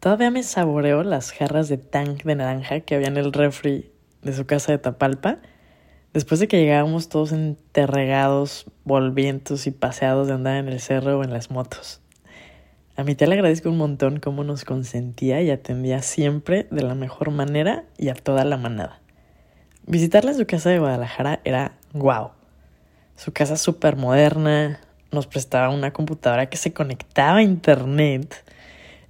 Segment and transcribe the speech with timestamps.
[0.00, 3.92] Todavía me saboreo las jarras de tank de naranja que había en el refri
[4.22, 5.40] de su casa de Tapalpa.
[6.14, 11.22] Después de que llegábamos todos enterregados, volvientos y paseados de andar en el cerro o
[11.22, 12.00] en las motos.
[12.96, 16.94] A mi tía le agradezco un montón cómo nos consentía y atendía siempre de la
[16.94, 19.00] mejor manera y a toda la manada.
[19.86, 22.30] Visitarla en su casa de Guadalajara era guau.
[23.16, 24.80] Su casa súper moderna,
[25.12, 28.44] nos prestaba una computadora que se conectaba a internet,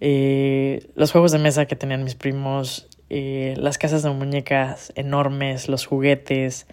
[0.00, 5.68] eh, los juegos de mesa que tenían mis primos, eh, las casas de muñecas enormes,
[5.68, 6.66] los juguetes,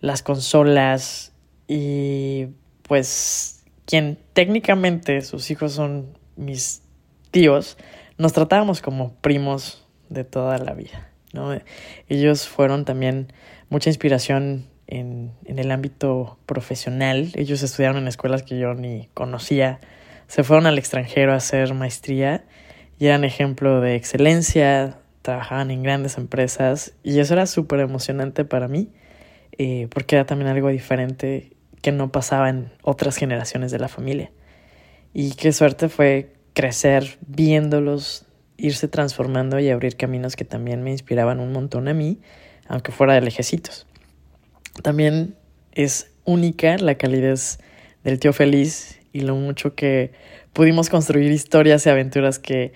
[0.00, 1.32] las consolas
[1.68, 2.48] y
[2.82, 6.82] pues quien técnicamente sus hijos son mis
[7.30, 7.78] tíos,
[8.18, 11.10] nos tratábamos como primos de toda la vida.
[11.32, 11.58] ¿no?
[12.08, 13.32] Ellos fueron también
[13.68, 17.30] mucha inspiración en, en el ámbito profesional.
[17.34, 19.80] Ellos estudiaron en escuelas que yo ni conocía.
[20.28, 22.44] Se fueron al extranjero a hacer maestría
[22.98, 28.68] y eran ejemplo de excelencia, trabajaban en grandes empresas y eso era súper emocionante para
[28.68, 28.90] mí
[29.58, 34.30] eh, porque era también algo diferente que no pasaba en otras generaciones de la familia.
[35.14, 38.26] Y qué suerte fue crecer viéndolos
[38.58, 42.20] irse transformando y abrir caminos que también me inspiraban un montón a mí,
[42.68, 43.86] aunque fuera de lejecitos.
[44.82, 45.36] También
[45.72, 47.58] es única la calidez
[48.02, 50.12] del tío feliz y lo mucho que
[50.52, 52.74] pudimos construir historias y aventuras que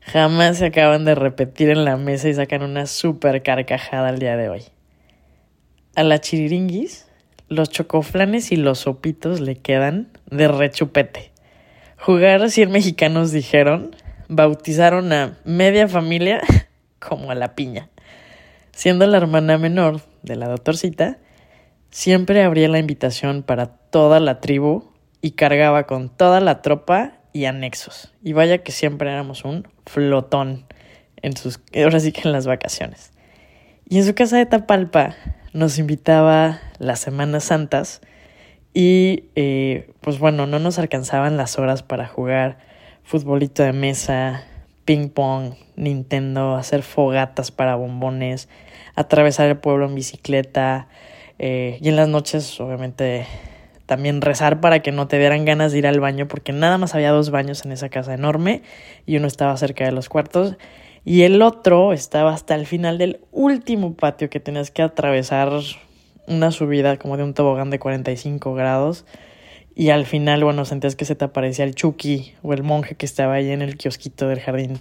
[0.00, 4.38] jamás se acaban de repetir en la mesa y sacan una súper carcajada al día
[4.38, 4.62] de hoy.
[5.94, 7.08] A la chiriringuis,
[7.48, 11.30] los chocoflanes y los sopitos le quedan de rechupete.
[11.98, 13.94] Jugar 100 mexicanos dijeron,
[14.28, 16.40] bautizaron a media familia
[17.00, 17.90] como a la piña.
[18.70, 21.18] Siendo la hermana menor de la doctorcita,
[21.90, 24.91] siempre abría la invitación para toda la tribu
[25.22, 28.12] y cargaba con toda la tropa y anexos.
[28.22, 30.66] Y vaya que siempre éramos un flotón
[31.22, 33.12] en sus, ahora sí que en las vacaciones.
[33.88, 35.14] Y en su casa de Tapalpa
[35.52, 38.00] nos invitaba las Semanas Santas
[38.74, 42.58] y eh, pues bueno, no nos alcanzaban las horas para jugar
[43.04, 44.44] futbolito de mesa,
[44.84, 48.48] ping pong, Nintendo, hacer fogatas para bombones,
[48.94, 50.88] atravesar el pueblo en bicicleta
[51.38, 53.26] eh, y en las noches obviamente
[53.86, 56.94] también rezar para que no te dieran ganas de ir al baño porque nada más
[56.94, 58.62] había dos baños en esa casa enorme
[59.06, 60.56] y uno estaba cerca de los cuartos
[61.04, 65.50] y el otro estaba hasta el final del último patio que tenías que atravesar
[66.28, 69.04] una subida como de un tobogán de 45 grados.
[69.74, 73.06] Y al final, bueno, sentías que se te aparecía el Chucky o el monje que
[73.06, 74.78] estaba ahí en el kiosquito del jardín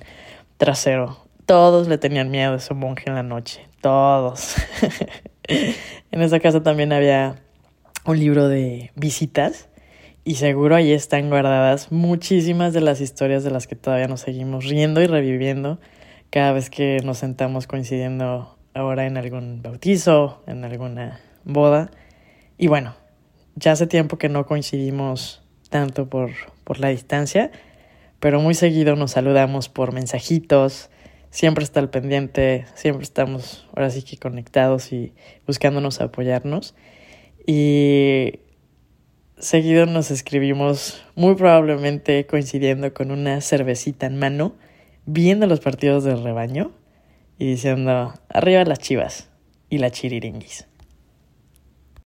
[0.58, 1.18] trasero.
[1.46, 3.66] Todos le tenían miedo a ese monje en la noche.
[3.82, 4.56] Todos.
[5.48, 7.38] en esa casa también había
[8.06, 9.70] un libro de visitas.
[10.24, 14.66] Y seguro ahí están guardadas muchísimas de las historias de las que todavía nos seguimos
[14.66, 15.80] riendo y reviviendo
[16.30, 21.90] cada vez que nos sentamos coincidiendo ahora en algún bautizo, en alguna boda.
[22.58, 22.96] Y bueno,
[23.56, 26.30] ya hace tiempo que no coincidimos tanto por,
[26.64, 27.52] por la distancia,
[28.20, 30.92] pero muy seguido nos saludamos por mensajitos,
[31.32, 35.14] siempre está al pendiente, siempre estamos ahora sí que conectados y
[35.48, 36.76] buscándonos apoyarnos.
[37.46, 38.40] Y
[39.38, 44.56] seguido nos escribimos, muy probablemente coincidiendo con una cervecita en mano
[45.06, 46.72] viendo los partidos del rebaño
[47.38, 49.30] y diciendo, arriba las chivas
[49.70, 50.68] y la chiriringuis.